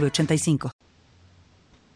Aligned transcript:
906985. 0.00 0.70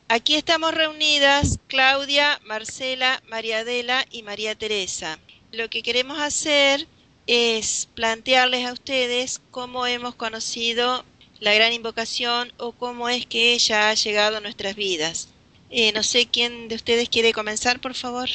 Aquí 0.08 0.36
estamos 0.36 0.72
reunidas 0.72 1.58
Claudia, 1.66 2.40
Marcela, 2.46 3.22
María 3.28 3.58
Adela 3.58 4.06
y 4.10 4.22
María 4.22 4.54
Teresa. 4.54 5.18
Lo 5.52 5.68
que 5.68 5.82
queremos 5.82 6.18
hacer 6.18 6.86
es 7.26 7.88
plantearles 7.94 8.66
a 8.66 8.72
ustedes 8.72 9.42
cómo 9.50 9.86
hemos 9.86 10.14
conocido 10.14 11.04
la 11.40 11.52
gran 11.52 11.74
invocación 11.74 12.52
o 12.56 12.72
cómo 12.72 13.08
es 13.10 13.26
que 13.26 13.52
ella 13.52 13.90
ha 13.90 13.94
llegado 13.94 14.38
a 14.38 14.40
nuestras 14.40 14.76
vidas. 14.76 15.28
Eh, 15.70 15.92
no 15.92 16.02
sé 16.02 16.26
quién 16.26 16.68
de 16.68 16.76
ustedes 16.76 17.10
quiere 17.10 17.34
comenzar, 17.34 17.80
por 17.80 17.94
favor. 17.94 18.28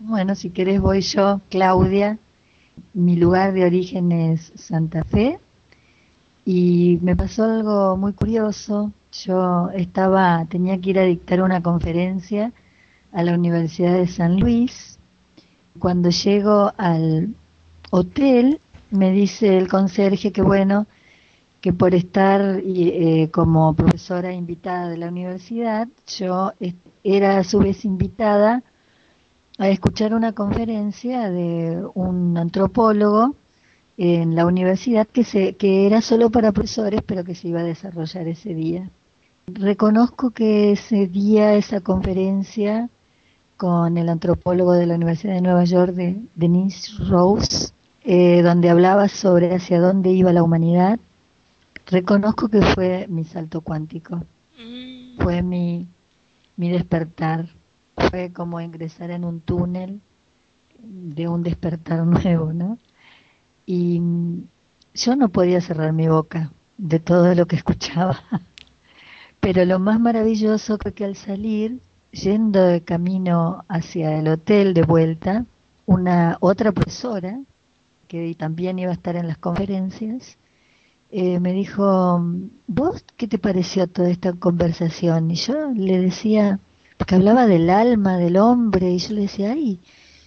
Bueno, 0.00 0.34
si 0.34 0.50
querés 0.50 0.80
voy 0.80 1.02
yo, 1.02 1.40
Claudia. 1.50 2.18
Mi 2.94 3.14
lugar 3.14 3.52
de 3.52 3.64
origen 3.64 4.10
es 4.10 4.52
Santa 4.56 5.04
Fe 5.04 5.38
y 6.44 6.98
me 7.02 7.16
pasó 7.16 7.44
algo 7.44 7.96
muy 7.96 8.12
curioso. 8.12 8.92
Yo 9.12 9.70
estaba, 9.70 10.44
tenía 10.48 10.80
que 10.80 10.90
ir 10.90 10.98
a 10.98 11.04
dictar 11.04 11.42
una 11.42 11.62
conferencia 11.62 12.52
a 13.12 13.22
la 13.22 13.34
Universidad 13.34 13.94
de 13.94 14.06
San 14.06 14.38
Luis. 14.38 14.98
Cuando 15.78 16.10
llego 16.10 16.72
al 16.76 17.34
hotel, 17.90 18.60
me 18.90 19.10
dice 19.10 19.58
el 19.58 19.68
conserje 19.68 20.32
que 20.32 20.42
bueno, 20.42 20.86
que 21.60 21.72
por 21.72 21.94
estar 21.94 22.60
eh, 22.64 23.28
como 23.32 23.74
profesora 23.74 24.32
invitada 24.32 24.88
de 24.88 24.96
la 24.96 25.08
universidad, 25.08 25.88
yo 26.06 26.52
era 27.04 27.38
a 27.38 27.44
su 27.44 27.58
vez 27.58 27.84
invitada 27.84 28.62
a 29.58 29.68
escuchar 29.68 30.14
una 30.14 30.32
conferencia 30.32 31.30
de 31.30 31.84
un 31.94 32.38
antropólogo 32.38 33.34
en 34.02 34.34
la 34.34 34.46
universidad 34.46 35.06
que, 35.06 35.24
se, 35.24 35.56
que 35.56 35.86
era 35.86 36.00
solo 36.00 36.30
para 36.30 36.52
profesores, 36.52 37.02
pero 37.04 37.22
que 37.22 37.34
se 37.34 37.48
iba 37.48 37.60
a 37.60 37.64
desarrollar 37.64 38.26
ese 38.28 38.54
día. 38.54 38.88
Reconozco 39.46 40.30
que 40.30 40.72
ese 40.72 41.06
día, 41.06 41.54
esa 41.54 41.82
conferencia 41.82 42.88
con 43.58 43.98
el 43.98 44.08
antropólogo 44.08 44.72
de 44.72 44.86
la 44.86 44.94
Universidad 44.94 45.34
de 45.34 45.42
Nueva 45.42 45.64
York, 45.64 45.92
de 45.92 46.18
Denise 46.34 46.92
Rose, 47.10 47.74
eh, 48.02 48.40
donde 48.40 48.70
hablaba 48.70 49.06
sobre 49.08 49.54
hacia 49.54 49.78
dónde 49.78 50.08
iba 50.12 50.32
la 50.32 50.42
humanidad, 50.42 50.98
reconozco 51.84 52.48
que 52.48 52.62
fue 52.62 53.06
mi 53.06 53.24
salto 53.24 53.60
cuántico, 53.60 54.24
mm. 54.58 55.22
fue 55.22 55.42
mi, 55.42 55.86
mi 56.56 56.70
despertar, 56.70 57.50
fue 58.08 58.32
como 58.32 58.62
ingresar 58.62 59.10
en 59.10 59.26
un 59.26 59.42
túnel 59.42 60.00
de 60.78 61.28
un 61.28 61.42
despertar 61.42 62.06
nuevo, 62.06 62.54
¿no? 62.54 62.78
Y 63.66 64.00
yo 64.94 65.16
no 65.16 65.28
podía 65.28 65.60
cerrar 65.60 65.92
mi 65.92 66.08
boca 66.08 66.52
de 66.78 67.00
todo 67.00 67.34
lo 67.34 67.46
que 67.46 67.56
escuchaba. 67.62 68.22
Pero 69.40 69.64
lo 69.64 69.78
más 69.78 70.00
maravilloso 70.00 70.78
fue 70.78 70.92
que 70.92 71.04
al 71.04 71.16
salir, 71.16 71.80
yendo 72.12 72.62
de 72.62 72.82
camino 72.82 73.64
hacia 73.68 74.18
el 74.18 74.28
hotel 74.28 74.74
de 74.74 74.82
vuelta, 74.82 75.46
una 75.86 76.36
otra 76.40 76.72
profesora, 76.72 77.40
que 78.06 78.34
también 78.34 78.78
iba 78.78 78.90
a 78.90 78.94
estar 78.94 79.16
en 79.16 79.28
las 79.28 79.38
conferencias, 79.38 80.36
eh, 81.12 81.40
me 81.40 81.52
dijo, 81.52 82.22
¿vos 82.66 83.04
qué 83.16 83.26
te 83.26 83.38
pareció 83.38 83.88
toda 83.88 84.10
esta 84.10 84.32
conversación? 84.32 85.30
Y 85.30 85.36
yo 85.36 85.70
le 85.74 85.98
decía, 85.98 86.60
porque 86.96 87.16
hablaba 87.16 87.46
del 87.46 87.70
alma, 87.70 88.18
del 88.18 88.36
hombre, 88.36 88.90
y 88.90 88.98
yo 88.98 89.14
le 89.14 89.22
decía, 89.22 89.52
ay, 89.52 89.80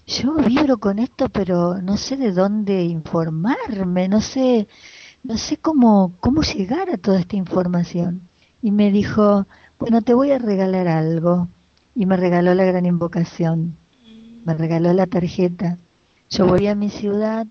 yo 0.06 0.34
vibro 0.36 0.78
con 0.78 1.00
esto, 1.00 1.30
pero 1.30 1.82
no 1.82 1.98
sé 1.98 2.18
de 2.18 2.32
dónde 2.32 2.84
informarme, 2.84 4.08
no 4.08 4.22
sé, 4.22 4.68
no 5.24 5.38
sé 5.38 5.58
cómo, 5.58 6.14
cómo 6.20 6.42
llegar 6.42 6.90
a 6.90 6.98
toda 6.98 7.20
esta 7.20 7.36
información. 7.36 8.22
Y 8.62 8.72
me 8.72 8.92
dijo, 8.92 9.46
bueno, 9.80 10.02
te 10.02 10.14
voy 10.14 10.32
a 10.32 10.40
regalar 10.40 10.88
algo. 10.88 11.48
Y 11.96 12.06
me 12.06 12.18
regaló 12.18 12.54
la 12.56 12.66
gran 12.66 12.86
invocación, 12.86 13.78
me 14.46 14.54
regaló 14.56 14.94
la 14.94 15.06
tarjeta. 15.06 15.78
Yo 16.30 16.48
volví 16.48 16.68
a 16.68 16.76
mi 16.76 16.90
ciudad, 16.90 17.46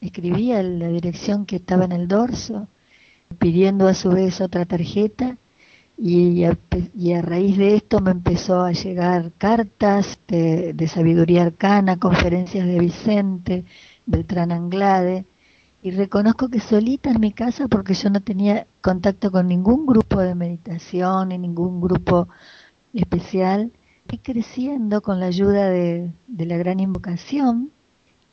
escribía 0.00 0.62
la 0.62 0.88
dirección 0.88 1.46
que 1.46 1.56
estaba 1.56 1.84
en 1.84 1.92
el 1.92 2.08
dorso, 2.08 2.66
pidiendo 3.38 3.86
a 3.86 3.94
su 3.94 4.10
vez 4.10 4.40
otra 4.40 4.64
tarjeta 4.64 5.38
y 5.96 6.44
a, 6.44 7.22
raíz 7.22 7.56
de 7.56 7.76
esto 7.76 8.00
me 8.00 8.10
empezó 8.10 8.62
a 8.62 8.72
llegar 8.72 9.32
cartas 9.38 10.18
de, 10.26 10.88
sabiduría 10.88 11.44
arcana, 11.44 11.98
conferencias 11.98 12.66
de 12.66 12.78
Vicente, 12.78 13.64
Beltrán 14.06 14.52
Anglade, 14.52 15.24
y 15.82 15.90
reconozco 15.92 16.48
que 16.48 16.60
solita 16.60 17.10
en 17.10 17.20
mi 17.20 17.32
casa, 17.32 17.68
porque 17.68 17.94
yo 17.94 18.10
no 18.10 18.20
tenía 18.20 18.66
contacto 18.80 19.30
con 19.30 19.48
ningún 19.48 19.86
grupo 19.86 20.20
de 20.20 20.34
meditación 20.34 21.28
ni 21.28 21.38
ningún 21.38 21.80
grupo 21.80 22.28
especial, 22.92 23.70
fui 24.08 24.18
creciendo 24.18 25.02
con 25.02 25.20
la 25.20 25.26
ayuda 25.26 25.68
de, 25.70 26.10
de 26.26 26.46
la 26.46 26.56
gran 26.56 26.80
invocación 26.80 27.70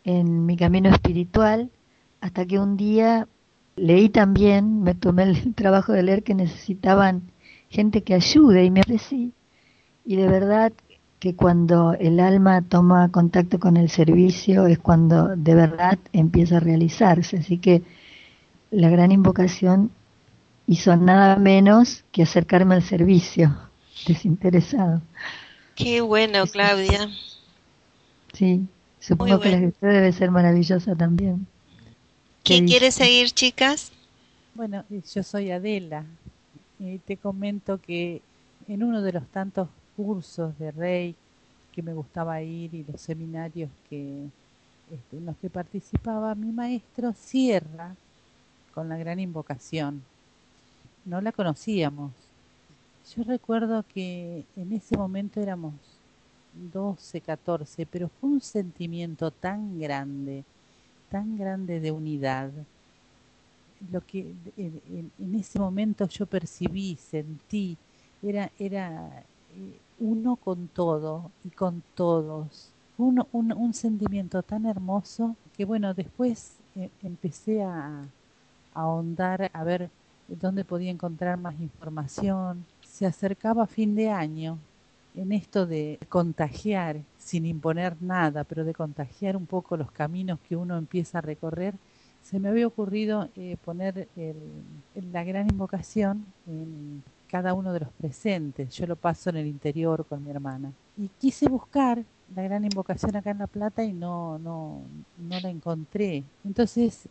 en 0.04 0.46
mi 0.46 0.58
camino 0.58 0.90
espiritual, 0.90 1.70
hasta 2.22 2.46
que 2.46 2.60
un 2.60 2.78
día 2.78 3.28
leí 3.76 4.10
también, 4.10 4.82
me 4.84 4.96
tomé 4.96 5.24
el 5.24 5.54
trabajo 5.56 5.94
de 5.94 6.04
leer 6.04 6.24
que 6.24 6.36
necesitaban 6.36 7.32
gente 7.72 8.04
que 8.04 8.14
ayude 8.14 8.66
y 8.66 8.70
me 8.70 8.82
ofrecí. 8.82 9.32
Y 10.06 10.18
de 10.18 10.28
verdad 10.28 10.74
que 11.20 11.36
cuando 11.36 11.94
el 11.94 12.20
alma 12.20 12.62
toma 12.62 13.10
contacto 13.12 13.60
con 13.60 13.78
el 13.78 13.90
servicio 13.90 14.68
es 14.68 14.78
cuando 14.78 15.36
de 15.36 15.56
verdad 15.56 15.98
empieza 16.14 16.58
a 16.58 16.60
realizarse. 16.60 17.38
Así 17.38 17.58
que 17.58 17.82
la 18.72 18.90
gran 18.90 19.12
invocación 19.12 19.92
hizo 20.68 20.96
nada 20.98 21.38
menos 21.38 22.04
que 22.12 22.24
acercarme 22.24 22.76
al 22.76 22.84
servicio 22.84 23.56
desinteresado. 24.08 25.02
Qué 25.76 26.02
bueno, 26.02 26.46
Claudia. 26.48 27.10
Sí, 28.34 28.66
supongo 29.00 29.40
que 29.40 29.52
la 29.52 29.60
de 29.60 29.68
usted 29.68 29.88
debe 29.88 30.12
ser 30.12 30.32
maravillosa 30.32 30.96
también. 30.96 31.48
¿Quién 32.44 32.68
quiere 32.68 32.92
seguir, 32.92 33.32
chicas? 33.32 33.92
Bueno, 34.56 34.84
yo 34.90 35.24
soy 35.24 35.52
Adela, 35.52 36.06
y 36.82 36.98
te 36.98 37.16
comento 37.16 37.80
que 37.80 38.22
en 38.68 38.84
uno 38.84 39.02
de 39.02 39.14
los 39.14 39.28
tantos 39.28 39.70
cursos 39.96 40.58
de 40.58 40.72
Rey 40.72 41.16
que 41.72 41.84
me 41.84 41.94
gustaba 41.94 42.42
ir 42.42 42.74
y 42.74 42.84
los 42.84 43.00
seminarios 43.00 43.70
que 43.90 44.26
este, 44.92 45.18
en 45.18 45.26
los 45.26 45.38
que 45.38 45.50
participaba, 45.50 46.34
mi 46.34 46.52
maestro 46.52 47.14
cierra 47.14 47.96
con 48.74 48.90
la 48.90 48.98
gran 48.98 49.20
invocación. 49.20 50.04
No 51.06 51.22
la 51.22 51.32
conocíamos. 51.32 52.12
Yo 53.16 53.24
recuerdo 53.24 53.86
que 53.94 54.44
en 54.56 54.74
ese 54.74 54.98
momento 54.98 55.40
éramos 55.40 55.74
12, 56.74 57.22
14, 57.22 57.86
pero 57.86 58.10
fue 58.10 58.32
un 58.32 58.42
sentimiento 58.42 59.30
tan 59.32 59.80
grande, 59.80 60.44
tan 61.10 61.38
grande 61.38 61.80
de 61.80 61.92
unidad, 61.92 62.52
lo 63.90 64.06
que 64.06 64.36
en, 64.58 65.36
ese 65.36 65.60
momento 65.60 66.08
yo 66.08 66.26
percibí, 66.26 66.96
sentí, 66.96 67.78
era, 68.22 68.52
era 68.60 69.24
eh, 69.56 69.80
uno 70.00 70.36
con 70.36 70.68
todo 70.68 71.32
y 71.44 71.50
con 71.50 71.84
todos. 71.96 72.74
un, 72.98 73.26
un, 73.32 73.74
sentimiento 73.74 74.44
tan 74.44 74.66
hermoso 74.66 75.36
que 75.56 75.66
bueno, 75.66 75.94
después 75.94 76.58
eh, 76.76 76.90
empecé 77.02 77.64
a, 77.64 78.02
a 78.74 78.82
ahondar, 78.82 79.50
a 79.54 79.64
ver 79.64 79.90
dónde 80.28 80.64
podía 80.64 80.92
encontrar 80.92 81.38
más 81.38 81.60
información. 81.60 82.66
Se 82.82 83.06
acercaba 83.06 83.66
fin 83.68 83.96
de 83.96 84.10
año 84.10 84.60
en 85.16 85.32
esto 85.32 85.66
de 85.66 86.00
contagiar, 86.10 87.02
sin 87.18 87.46
imponer 87.46 87.98
nada, 88.02 88.44
pero 88.44 88.64
de 88.64 88.74
contagiar 88.74 89.36
un 89.36 89.46
poco 89.46 89.76
los 89.76 89.92
caminos 89.92 90.40
que 90.48 90.56
uno 90.56 90.78
empieza 90.78 91.18
a 91.18 91.22
recorrer 91.22 91.76
se 92.22 92.40
me 92.40 92.50
había 92.50 92.68
ocurrido 92.68 93.30
eh, 93.36 93.58
poner 93.64 94.08
la 94.96 95.24
gran 95.24 95.50
invocación 95.50 96.26
en 96.48 97.04
cada 97.28 97.54
uno 97.54 97.74
de 97.74 97.82
los 97.82 97.90
presentes. 97.94 98.76
Yo 98.76 98.86
lo 98.86 98.96
paso 98.96 99.30
en 99.30 99.38
el 99.38 99.48
interior 99.48 100.06
con 100.06 100.24
mi 100.24 100.32
hermana. 100.32 100.72
Y 100.98 101.10
quise 101.20 101.48
buscar 101.48 102.04
la 102.36 102.44
gran 102.44 102.64
invocación 102.64 103.16
acá 103.16 103.32
en 103.32 103.40
La 103.40 103.48
Plata 103.48 103.84
y 103.84 103.94
no, 103.94 104.38
no, 104.40 104.82
no 105.18 105.40
la 105.40 105.50
encontré. 105.50 106.24
Entonces, 106.44 107.08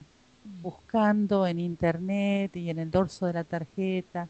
buscando 0.63 1.47
en 1.47 1.59
internet 1.59 2.57
y 2.57 2.71
en 2.71 2.79
el 2.79 2.91
dorso 2.91 3.27
de 3.27 3.33
la 3.33 3.45
tarjeta, 3.45 4.29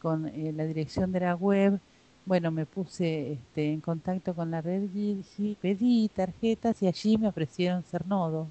con 0.00 0.28
eh, 0.28 0.52
la 0.52 0.64
dirección 0.64 1.12
de 1.12 1.20
la 1.20 1.34
web, 1.34 1.80
bueno, 2.24 2.50
me 2.50 2.66
puse 2.66 3.32
este, 3.32 3.72
en 3.72 3.80
contacto 3.80 4.34
con 4.34 4.50
la 4.50 4.60
red 4.60 4.88
y 4.94 5.56
pedí 5.60 6.08
tarjetas 6.08 6.82
y 6.82 6.86
allí 6.86 7.18
me 7.18 7.28
ofrecieron 7.28 7.82
ser 7.84 8.06
nodo. 8.06 8.46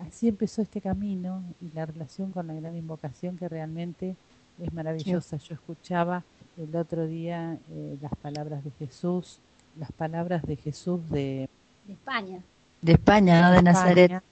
Así 0.00 0.28
empezó 0.28 0.62
este 0.62 0.80
camino 0.80 1.42
y 1.60 1.70
la 1.74 1.86
relación 1.86 2.30
con 2.32 2.46
la 2.46 2.54
gran 2.54 2.76
invocación 2.76 3.36
que 3.36 3.48
realmente 3.48 4.16
es 4.60 4.72
maravillosa. 4.72 5.36
Yo 5.38 5.54
escuchaba 5.54 6.22
el 6.56 6.74
otro 6.76 7.06
día 7.06 7.58
eh, 7.70 7.96
las 8.00 8.14
palabras 8.16 8.62
de 8.64 8.70
Jesús, 8.72 9.38
las 9.78 9.92
palabras 9.92 10.42
de 10.42 10.56
Jesús 10.56 11.08
de, 11.10 11.48
de 11.86 11.92
España. 11.92 12.40
De 12.82 12.92
España, 12.92 13.42
no 13.42 13.52
de, 13.52 13.62
Nazaret. 13.62 14.22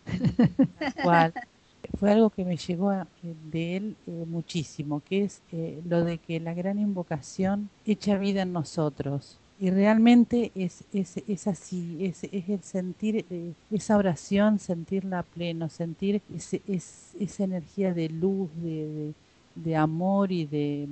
Fue 1.98 2.10
algo 2.10 2.30
que 2.30 2.44
me 2.44 2.56
llegó 2.56 2.92
de 3.22 3.76
él 3.76 3.96
eh, 4.06 4.24
muchísimo, 4.26 5.02
que 5.06 5.24
es 5.24 5.42
eh, 5.52 5.80
lo 5.86 6.04
de 6.04 6.18
que 6.18 6.40
la 6.40 6.54
gran 6.54 6.78
invocación 6.78 7.70
echa 7.86 8.16
vida 8.18 8.42
en 8.42 8.52
nosotros. 8.52 9.38
Y 9.64 9.70
realmente 9.70 10.52
es, 10.54 10.84
es, 10.92 11.16
es 11.26 11.46
así, 11.46 11.96
es, 12.04 12.24
es 12.24 12.50
el 12.50 12.62
sentir 12.62 13.24
esa 13.70 13.96
oración, 13.96 14.58
sentirla 14.58 15.22
pleno, 15.22 15.70
sentir 15.70 16.20
ese, 16.36 16.60
es, 16.68 17.16
esa 17.18 17.44
energía 17.44 17.94
de 17.94 18.10
luz, 18.10 18.50
de, 18.56 19.14
de 19.54 19.74
amor 19.74 20.32
y 20.32 20.44
de, 20.44 20.86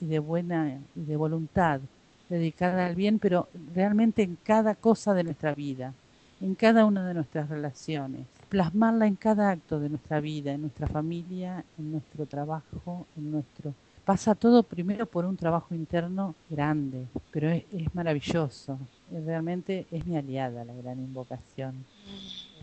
y 0.00 0.06
de 0.06 0.18
buena 0.20 0.80
y 0.96 1.02
de 1.02 1.16
voluntad 1.16 1.82
dedicada 2.30 2.86
al 2.86 2.94
bien, 2.94 3.18
pero 3.18 3.50
realmente 3.74 4.22
en 4.22 4.38
cada 4.42 4.74
cosa 4.74 5.12
de 5.12 5.24
nuestra 5.24 5.54
vida, 5.54 5.92
en 6.40 6.54
cada 6.54 6.86
una 6.86 7.06
de 7.06 7.12
nuestras 7.12 7.50
relaciones, 7.50 8.26
plasmarla 8.48 9.06
en 9.06 9.16
cada 9.16 9.50
acto 9.50 9.78
de 9.80 9.90
nuestra 9.90 10.20
vida, 10.20 10.52
en 10.52 10.62
nuestra 10.62 10.86
familia, 10.86 11.62
en 11.78 11.92
nuestro 11.92 12.24
trabajo, 12.24 13.06
en 13.18 13.32
nuestro 13.32 13.74
pasa 14.04 14.34
todo 14.34 14.62
primero 14.62 15.06
por 15.06 15.24
un 15.24 15.36
trabajo 15.36 15.74
interno 15.74 16.34
grande, 16.50 17.06
pero 17.30 17.50
es, 17.50 17.64
es 17.72 17.94
maravilloso. 17.94 18.78
Realmente 19.10 19.86
es 19.90 20.06
mi 20.06 20.16
aliada 20.16 20.64
la 20.64 20.74
gran 20.74 20.98
invocación. 20.98 21.84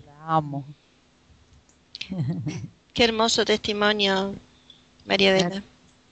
La 0.06 0.36
amo. 0.36 0.66
Qué 2.94 3.04
hermoso 3.04 3.46
testimonio, 3.46 4.36
María 5.06 5.32
Adela. 5.32 5.64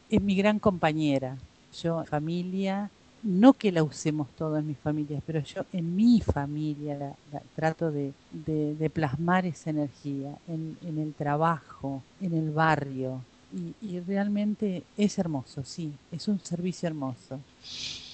Es 0.09 0.21
mi 0.21 0.35
gran 0.35 0.59
compañera. 0.59 1.37
Yo, 1.83 2.03
familia, 2.05 2.89
no 3.21 3.53
que 3.53 3.71
la 3.71 3.83
usemos 3.83 4.29
todo 4.37 4.57
en 4.57 4.67
mis 4.67 4.77
familias, 4.77 5.21
pero 5.25 5.39
yo 5.41 5.65
en 5.73 5.95
mi 5.95 6.21
familia 6.21 7.15
la, 7.31 7.41
trato 7.55 7.91
de, 7.91 8.13
de, 8.31 8.89
plasmar 8.89 9.45
esa 9.45 9.69
energía 9.69 10.37
en, 10.47 10.77
en, 10.83 10.97
el 10.97 11.13
trabajo, 11.13 12.01
en 12.21 12.33
el 12.33 12.49
barrio. 12.51 13.21
Y, 13.51 13.73
y, 13.81 13.99
realmente 14.01 14.83
es 14.95 15.17
hermoso, 15.17 15.63
sí, 15.65 15.91
es 16.11 16.27
un 16.27 16.39
servicio 16.39 16.87
hermoso. 16.87 17.39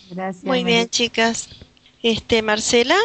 Gracias. 0.10 0.46
Muy 0.46 0.64
bien, 0.64 0.88
chicas. 0.90 1.50
Este, 2.02 2.42
Marcela. 2.42 2.96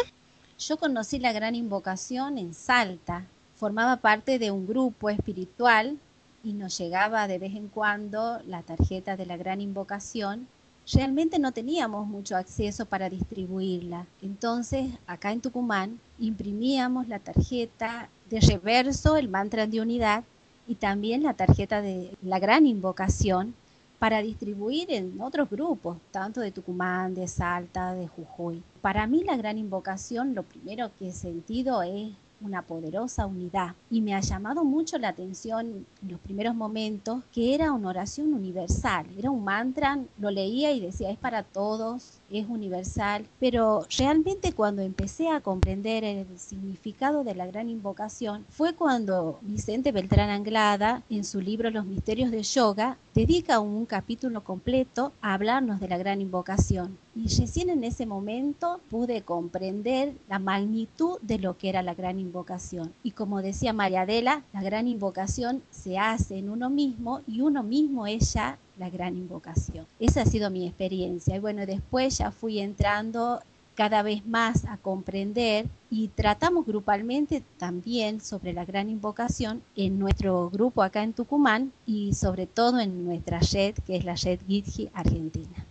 Yo 0.59 0.77
conocí 0.77 1.17
la 1.17 1.33
gran 1.33 1.55
invocación 1.55 2.37
en 2.37 2.53
Salta. 2.53 3.25
Formaba 3.55 3.97
parte 3.97 4.37
de 4.37 4.51
un 4.51 4.67
grupo 4.67 5.09
espiritual 5.09 5.97
y 6.43 6.53
nos 6.53 6.77
llegaba 6.77 7.27
de 7.27 7.39
vez 7.39 7.55
en 7.55 7.67
cuando 7.67 8.39
la 8.47 8.61
tarjeta 8.61 9.17
de 9.17 9.25
la 9.25 9.37
gran 9.37 9.59
invocación. 9.59 10.47
Realmente 10.93 11.39
no 11.39 11.51
teníamos 11.51 12.07
mucho 12.07 12.35
acceso 12.35 12.85
para 12.85 13.09
distribuirla. 13.09 14.05
Entonces, 14.21 14.91
acá 15.07 15.31
en 15.31 15.41
Tucumán, 15.41 15.99
imprimíamos 16.19 17.07
la 17.07 17.19
tarjeta 17.19 18.09
de 18.29 18.39
reverso, 18.39 19.17
el 19.17 19.29
mantra 19.29 19.67
de 19.67 19.81
unidad, 19.81 20.23
y 20.71 20.75
también 20.75 21.23
la 21.23 21.33
tarjeta 21.33 21.81
de 21.81 22.15
la 22.21 22.39
gran 22.39 22.65
invocación 22.65 23.53
para 23.99 24.21
distribuir 24.21 24.89
en 24.89 25.19
otros 25.19 25.49
grupos, 25.49 25.97
tanto 26.11 26.39
de 26.39 26.53
Tucumán, 26.53 27.13
de 27.13 27.27
Salta, 27.27 27.93
de 27.93 28.07
Jujuy. 28.07 28.63
Para 28.79 29.05
mí 29.05 29.21
la 29.25 29.35
gran 29.35 29.57
invocación, 29.57 30.33
lo 30.33 30.43
primero 30.43 30.89
que 30.97 31.09
he 31.09 31.11
sentido 31.11 31.83
es 31.83 32.13
una 32.39 32.61
poderosa 32.61 33.25
unidad. 33.25 33.75
Y 33.89 33.99
me 33.99 34.15
ha 34.15 34.21
llamado 34.21 34.63
mucho 34.63 34.97
la 34.97 35.09
atención 35.09 35.85
en 36.03 36.09
los 36.09 36.21
primeros 36.21 36.55
momentos 36.55 37.21
que 37.33 37.53
era 37.53 37.73
una 37.73 37.89
oración 37.89 38.33
universal, 38.33 39.07
era 39.17 39.29
un 39.29 39.43
mantra, 39.43 39.99
lo 40.19 40.31
leía 40.31 40.71
y 40.71 40.79
decía 40.79 41.11
es 41.11 41.17
para 41.17 41.43
todos, 41.43 42.20
es 42.31 42.47
universal, 42.47 43.25
pero 43.39 43.85
realmente 43.97 44.53
cuando 44.53 44.81
empecé 44.81 45.29
a 45.29 45.41
comprender 45.41 46.03
el 46.03 46.39
significado 46.39 47.23
de 47.23 47.35
la 47.35 47.45
gran 47.45 47.69
invocación 47.69 48.45
fue 48.49 48.73
cuando 48.73 49.39
Vicente 49.41 49.91
Beltrán 49.91 50.29
Anglada, 50.29 51.03
en 51.09 51.23
su 51.23 51.41
libro 51.41 51.69
Los 51.69 51.85
Misterios 51.85 52.31
de 52.31 52.43
Yoga, 52.43 52.97
dedica 53.13 53.59
un 53.59 53.85
capítulo 53.85 54.43
completo 54.43 55.11
a 55.21 55.33
hablarnos 55.33 55.79
de 55.79 55.87
la 55.87 55.97
gran 55.97 56.21
invocación. 56.21 56.97
Y 57.13 57.23
recién 57.23 57.69
en 57.69 57.83
ese 57.83 58.05
momento 58.05 58.79
pude 58.89 59.21
comprender 59.21 60.13
la 60.29 60.39
magnitud 60.39 61.19
de 61.21 61.39
lo 61.39 61.57
que 61.57 61.67
era 61.67 61.81
la 61.81 61.93
gran 61.93 62.19
invocación. 62.19 62.93
Y 63.03 63.11
como 63.11 63.41
decía 63.41 63.73
María 63.73 64.01
Adela, 64.01 64.43
la 64.53 64.63
gran 64.63 64.87
invocación 64.87 65.61
se 65.71 65.97
hace 65.97 66.37
en 66.37 66.49
uno 66.49 66.69
mismo 66.69 67.21
y 67.27 67.41
uno 67.41 67.63
mismo 67.63 68.07
es 68.07 68.33
ya 68.33 68.57
la 68.81 68.89
gran 68.89 69.15
invocación. 69.15 69.85
Esa 69.99 70.23
ha 70.23 70.25
sido 70.25 70.49
mi 70.49 70.67
experiencia. 70.67 71.35
Y 71.35 71.39
bueno, 71.39 71.65
después 71.65 72.17
ya 72.17 72.31
fui 72.31 72.59
entrando 72.59 73.39
cada 73.75 74.01
vez 74.01 74.25
más 74.25 74.65
a 74.65 74.77
comprender 74.77 75.67
y 75.89 76.09
tratamos 76.09 76.65
grupalmente 76.65 77.43
también 77.57 78.19
sobre 78.19 78.53
la 78.53 78.65
gran 78.65 78.89
invocación 78.89 79.61
en 79.75 79.97
nuestro 79.99 80.49
grupo 80.49 80.83
acá 80.83 81.03
en 81.03 81.13
Tucumán 81.13 81.71
y 81.85 82.13
sobre 82.15 82.47
todo 82.47 82.79
en 82.79 83.05
nuestra 83.05 83.39
red 83.53 83.75
que 83.85 83.95
es 83.95 84.03
la 84.03 84.15
red 84.15 84.39
Gitji 84.47 84.89
Argentina. 84.93 85.65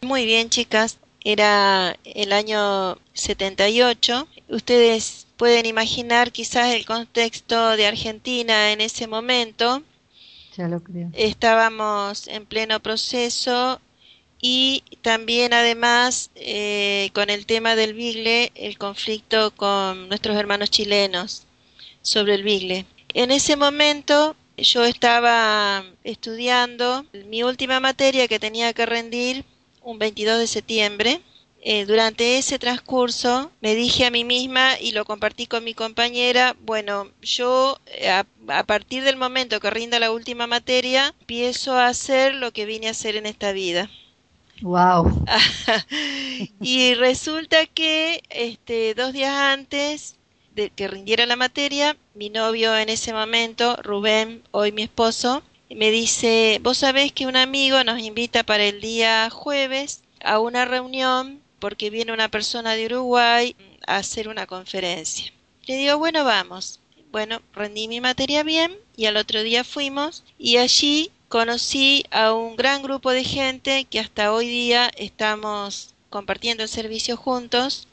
Muy 0.00 0.24
bien 0.24 0.48
chicas, 0.48 0.98
era 1.22 1.96
el 2.04 2.32
año 2.32 2.96
78. 3.12 4.26
Ustedes 4.48 5.26
pueden 5.36 5.66
imaginar 5.66 6.32
quizás 6.32 6.74
el 6.74 6.86
contexto 6.86 7.76
de 7.76 7.86
Argentina 7.86 8.72
en 8.72 8.80
ese 8.80 9.06
momento. 9.06 9.82
Estábamos 11.12 12.28
en 12.28 12.46
pleno 12.46 12.80
proceso 12.80 13.80
y 14.40 14.82
también 15.02 15.52
además 15.52 16.30
eh, 16.34 17.10
con 17.14 17.30
el 17.30 17.46
tema 17.46 17.74
del 17.74 17.94
Bigle, 17.94 18.52
el 18.54 18.78
conflicto 18.78 19.50
con 19.52 20.08
nuestros 20.08 20.36
hermanos 20.36 20.70
chilenos 20.70 21.46
sobre 22.02 22.34
el 22.34 22.42
Bigle. 22.42 22.86
En 23.14 23.30
ese 23.30 23.56
momento 23.56 24.36
yo 24.56 24.84
estaba 24.84 25.84
estudiando 26.04 27.04
mi 27.28 27.42
última 27.42 27.80
materia 27.80 28.28
que 28.28 28.38
tenía 28.38 28.72
que 28.72 28.86
rendir 28.86 29.44
un 29.82 29.98
22 29.98 30.38
de 30.38 30.46
septiembre. 30.46 31.20
Eh, 31.68 31.84
durante 31.84 32.38
ese 32.38 32.60
transcurso 32.60 33.50
me 33.60 33.74
dije 33.74 34.06
a 34.06 34.12
mí 34.12 34.22
misma 34.22 34.78
y 34.80 34.92
lo 34.92 35.04
compartí 35.04 35.48
con 35.48 35.64
mi 35.64 35.74
compañera, 35.74 36.54
bueno, 36.60 37.08
yo 37.20 37.80
eh, 37.86 38.08
a, 38.08 38.24
a, 38.46 38.62
partir 38.62 39.02
del 39.02 39.16
momento 39.16 39.58
que 39.58 39.70
rinda 39.70 39.98
la 39.98 40.12
última 40.12 40.46
materia, 40.46 41.12
empiezo 41.18 41.72
a 41.72 41.88
hacer 41.88 42.36
lo 42.36 42.52
que 42.52 42.66
vine 42.66 42.86
a 42.86 42.92
hacer 42.92 43.16
en 43.16 43.26
esta 43.26 43.50
vida. 43.50 43.90
Wow. 44.62 45.24
y 46.60 46.94
resulta 46.94 47.66
que 47.66 48.22
este, 48.30 48.94
dos 48.94 49.12
días 49.12 49.34
antes 49.34 50.14
de 50.54 50.70
que 50.70 50.86
rindiera 50.86 51.26
la 51.26 51.34
materia, 51.34 51.96
mi 52.14 52.30
novio 52.30 52.76
en 52.76 52.90
ese 52.90 53.12
momento, 53.12 53.74
Rubén, 53.82 54.44
hoy 54.52 54.70
mi 54.70 54.84
esposo, 54.84 55.42
me 55.68 55.90
dice, 55.90 56.60
vos 56.62 56.78
sabés 56.78 57.10
que 57.10 57.26
un 57.26 57.34
amigo 57.34 57.82
nos 57.82 57.98
invita 57.98 58.44
para 58.44 58.62
el 58.62 58.80
día 58.80 59.30
jueves 59.30 60.04
a 60.22 60.38
una 60.38 60.64
reunión 60.64 61.44
porque 61.66 61.90
viene 61.90 62.12
una 62.12 62.28
persona 62.28 62.74
de 62.74 62.86
Uruguay 62.86 63.56
a 63.88 63.96
hacer 63.96 64.28
una 64.28 64.46
conferencia. 64.46 65.32
Le 65.66 65.76
digo, 65.76 65.98
bueno, 65.98 66.24
vamos. 66.24 66.78
Bueno, 67.10 67.42
rendí 67.52 67.88
mi 67.88 68.00
materia 68.00 68.44
bien 68.44 68.72
y 68.96 69.06
al 69.06 69.16
otro 69.16 69.42
día 69.42 69.64
fuimos 69.64 70.22
y 70.38 70.58
allí 70.58 71.10
conocí 71.28 72.04
a 72.12 72.32
un 72.32 72.54
gran 72.54 72.84
grupo 72.84 73.10
de 73.10 73.24
gente 73.24 73.84
que 73.90 73.98
hasta 73.98 74.32
hoy 74.32 74.46
día 74.46 74.92
estamos 74.96 75.92
compartiendo 76.08 76.62
el 76.62 76.68
servicio 76.68 77.16
juntos, 77.16 77.88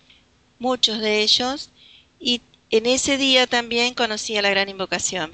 muchos 0.60 1.00
de 1.00 1.24
ellos, 1.24 1.72
y 2.20 2.42
en 2.70 2.86
ese 2.86 3.18
día 3.18 3.48
también 3.48 3.96
conocí 3.96 4.38
a 4.38 4.44
la 4.44 4.52
gran 4.52 4.70
invocación. 4.70 5.32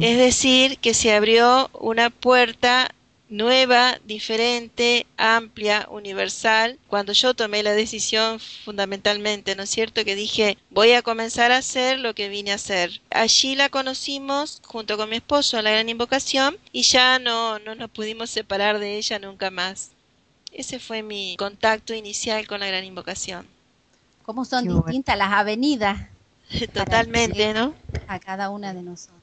Es 0.00 0.18
decir, 0.18 0.78
que 0.78 0.92
se 0.92 1.12
abrió 1.12 1.70
una 1.72 2.10
puerta 2.10 2.92
nueva, 3.32 3.98
diferente, 4.04 5.06
amplia, 5.16 5.88
universal, 5.90 6.78
cuando 6.86 7.14
yo 7.14 7.32
tomé 7.32 7.62
la 7.62 7.72
decisión 7.72 8.38
fundamentalmente, 8.38 9.56
¿no 9.56 9.62
es 9.62 9.70
cierto? 9.70 10.04
Que 10.04 10.14
dije, 10.14 10.58
voy 10.68 10.92
a 10.92 11.00
comenzar 11.00 11.50
a 11.50 11.56
hacer 11.56 11.98
lo 11.98 12.14
que 12.14 12.28
vine 12.28 12.52
a 12.52 12.56
hacer. 12.56 13.00
Allí 13.10 13.54
la 13.54 13.70
conocimos 13.70 14.60
junto 14.64 14.98
con 14.98 15.08
mi 15.08 15.16
esposo 15.16 15.56
en 15.56 15.64
la 15.64 15.70
gran 15.70 15.88
invocación 15.88 16.58
y 16.72 16.82
ya 16.82 17.18
no, 17.18 17.58
no 17.58 17.74
nos 17.74 17.90
pudimos 17.90 18.28
separar 18.28 18.78
de 18.78 18.98
ella 18.98 19.18
nunca 19.18 19.50
más. 19.50 19.92
Ese 20.52 20.78
fue 20.78 21.02
mi 21.02 21.34
contacto 21.38 21.94
inicial 21.94 22.46
con 22.46 22.60
la 22.60 22.66
gran 22.66 22.84
invocación. 22.84 23.46
¿Cómo 24.24 24.44
son 24.44 24.68
distintas 24.68 25.16
las 25.16 25.32
avenidas? 25.32 25.98
Totalmente, 26.74 27.54
¿no? 27.54 27.74
A 28.06 28.20
cada 28.20 28.50
una 28.50 28.74
de 28.74 28.82
nosotros. 28.82 29.21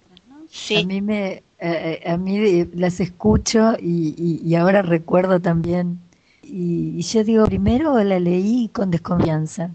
Sí. 0.49 0.77
A 0.77 0.85
mí 0.85 1.01
me, 1.01 1.43
eh, 1.59 2.01
a 2.05 2.17
mí 2.17 2.65
las 2.73 2.99
escucho 2.99 3.73
y, 3.79 4.41
y, 4.43 4.55
ahora 4.55 4.81
recuerdo 4.81 5.39
también. 5.39 5.99
Y, 6.43 6.95
y, 6.97 7.01
yo 7.03 7.23
digo, 7.23 7.45
primero 7.45 8.03
la 8.03 8.19
leí 8.19 8.69
con 8.73 8.91
desconfianza, 8.91 9.71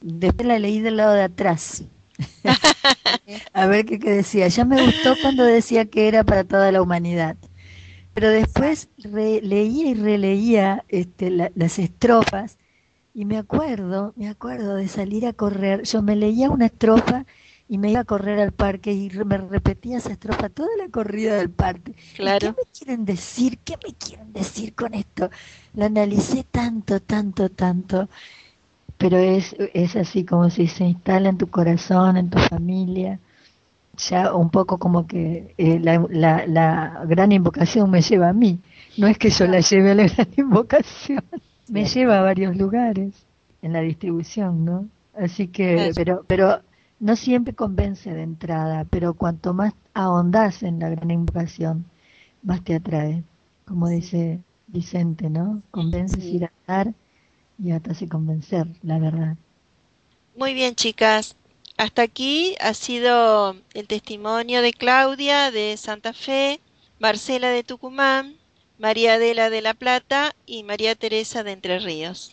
después 0.00 0.46
la 0.46 0.58
leí 0.58 0.80
del 0.80 0.96
lado 0.96 1.14
de 1.14 1.22
atrás. 1.22 1.84
a 3.52 3.66
ver 3.66 3.84
qué, 3.86 3.98
qué, 3.98 4.10
decía. 4.10 4.48
Ya 4.48 4.64
me 4.64 4.84
gustó 4.84 5.14
cuando 5.22 5.44
decía 5.44 5.84
que 5.86 6.08
era 6.08 6.24
para 6.24 6.44
toda 6.44 6.72
la 6.72 6.82
humanidad. 6.82 7.36
Pero 8.14 8.30
después 8.30 8.88
leía 8.96 9.90
y 9.90 9.94
releía 9.94 10.84
este, 10.88 11.30
las 11.30 11.78
estrofas 11.78 12.56
y 13.12 13.26
me 13.26 13.36
acuerdo, 13.36 14.14
me 14.16 14.28
acuerdo 14.28 14.76
de 14.76 14.88
salir 14.88 15.26
a 15.26 15.34
correr. 15.34 15.82
Yo 15.82 16.02
me 16.02 16.16
leía 16.16 16.50
una 16.50 16.66
estrofa 16.66 17.26
y 17.68 17.78
me 17.78 17.90
iba 17.90 18.00
a 18.00 18.04
correr 18.04 18.38
al 18.40 18.52
parque 18.52 18.92
y 18.92 19.10
me 19.24 19.38
repetía 19.38 19.98
esa 19.98 20.12
estrofa 20.12 20.48
toda 20.48 20.68
la 20.78 20.88
corrida 20.88 21.36
del 21.36 21.50
parque. 21.50 21.94
Claro. 22.14 22.54
¿Qué 22.54 22.62
me 22.62 22.70
quieren 22.78 23.04
decir? 23.04 23.58
¿Qué 23.64 23.74
me 23.84 23.94
quieren 23.94 24.32
decir 24.32 24.74
con 24.74 24.94
esto? 24.94 25.30
Lo 25.74 25.86
analicé 25.86 26.44
tanto, 26.50 27.00
tanto, 27.00 27.48
tanto, 27.48 28.08
pero 28.98 29.16
es, 29.18 29.56
es 29.74 29.96
así 29.96 30.24
como 30.24 30.50
si 30.50 30.68
se 30.68 30.84
instala 30.84 31.28
en 31.28 31.38
tu 31.38 31.48
corazón, 31.48 32.16
en 32.16 32.30
tu 32.30 32.38
familia 32.38 33.18
ya 33.96 34.34
un 34.34 34.50
poco 34.50 34.78
como 34.78 35.06
que 35.06 35.54
eh, 35.58 35.78
la, 35.80 36.04
la, 36.10 36.46
la, 36.46 37.02
gran 37.06 37.32
invocación 37.32 37.90
me 37.90 38.02
lleva 38.02 38.28
a 38.28 38.32
mí. 38.32 38.60
No 38.96 39.06
es 39.06 39.18
que 39.18 39.30
yo 39.30 39.46
la 39.46 39.60
lleve 39.60 39.90
a 39.90 39.94
la 39.94 40.06
gran 40.08 40.28
invocación, 40.36 41.24
me 41.68 41.84
lleva 41.84 42.18
a 42.18 42.22
varios 42.22 42.56
lugares 42.56 43.14
en 43.62 43.72
la 43.72 43.80
distribución, 43.80 44.64
¿no? 44.64 44.86
Así 45.18 45.48
que, 45.48 45.92
pero, 45.94 46.24
pero 46.26 46.60
no 46.98 47.16
siempre 47.16 47.54
convence 47.54 48.12
de 48.12 48.22
entrada, 48.22 48.84
pero 48.88 49.14
cuanto 49.14 49.54
más 49.54 49.74
ahondas 49.94 50.62
en 50.62 50.78
la 50.78 50.88
gran 50.90 51.10
invocación, 51.10 51.84
más 52.42 52.62
te 52.64 52.74
atrae, 52.74 53.22
como 53.66 53.88
dice 53.88 54.40
Vicente, 54.66 55.30
¿no? 55.30 55.62
Convences 55.70 56.24
ir 56.24 56.44
a 56.44 56.52
dar 56.66 56.94
y 57.58 57.72
hasta 57.72 57.94
se 57.94 58.08
convencer, 58.08 58.66
la 58.82 58.98
verdad. 58.98 59.36
Muy 60.36 60.54
bien, 60.54 60.74
chicas. 60.74 61.36
Hasta 61.78 62.02
aquí 62.02 62.56
ha 62.60 62.72
sido 62.74 63.56
el 63.74 63.86
testimonio 63.86 64.62
de 64.62 64.72
Claudia 64.72 65.50
de 65.50 65.76
Santa 65.76 66.12
Fe, 66.12 66.60
Marcela 66.98 67.48
de 67.50 67.64
Tucumán, 67.64 68.36
María 68.78 69.14
Adela 69.14 69.50
de 69.50 69.60
La 69.62 69.74
Plata 69.74 70.34
y 70.46 70.62
María 70.62 70.94
Teresa 70.94 71.42
de 71.42 71.52
Entre 71.52 71.78
Ríos. 71.78 72.32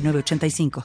85 0.00 0.70